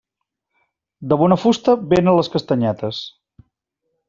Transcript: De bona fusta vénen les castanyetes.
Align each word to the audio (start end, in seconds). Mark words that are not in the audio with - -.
De 1.11 1.19
bona 1.23 1.37
fusta 1.43 1.77
vénen 1.93 2.19
les 2.21 2.33
castanyetes. 2.37 3.05